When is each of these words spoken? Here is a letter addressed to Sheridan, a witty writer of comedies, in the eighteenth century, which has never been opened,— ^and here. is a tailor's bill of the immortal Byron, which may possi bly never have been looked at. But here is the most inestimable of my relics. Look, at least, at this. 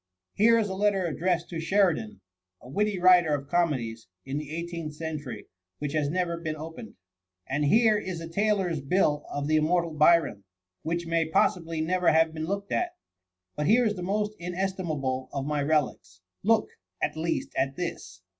Here 0.33 0.57
is 0.57 0.67
a 0.67 0.73
letter 0.73 1.05
addressed 1.05 1.47
to 1.49 1.59
Sheridan, 1.59 2.21
a 2.59 2.67
witty 2.67 2.97
writer 2.97 3.35
of 3.35 3.47
comedies, 3.47 4.07
in 4.25 4.39
the 4.39 4.49
eighteenth 4.49 4.95
century, 4.95 5.45
which 5.77 5.93
has 5.93 6.09
never 6.09 6.37
been 6.37 6.55
opened,— 6.55 6.95
^and 7.53 7.67
here. 7.67 7.99
is 7.99 8.19
a 8.19 8.27
tailor's 8.27 8.81
bill 8.81 9.27
of 9.29 9.45
the 9.47 9.57
immortal 9.57 9.91
Byron, 9.93 10.43
which 10.81 11.05
may 11.05 11.29
possi 11.29 11.63
bly 11.63 11.81
never 11.81 12.11
have 12.11 12.33
been 12.33 12.45
looked 12.47 12.71
at. 12.71 12.95
But 13.55 13.67
here 13.67 13.85
is 13.85 13.93
the 13.93 14.01
most 14.01 14.35
inestimable 14.39 15.29
of 15.31 15.45
my 15.45 15.61
relics. 15.61 16.21
Look, 16.41 16.69
at 16.99 17.15
least, 17.15 17.53
at 17.55 17.75
this. 17.75 18.23